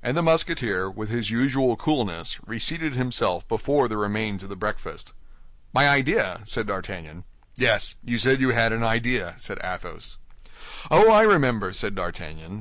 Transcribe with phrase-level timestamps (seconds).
[0.00, 5.12] And the Musketeer, with his usual coolness, reseated himself before the remains of the breakfast.
[5.74, 7.24] "My idea?" said D'Artagnan.
[7.56, 10.18] "Yes; you said you had an idea," said Athos.
[10.88, 12.54] "Oh, I remember," said D'Artagnan.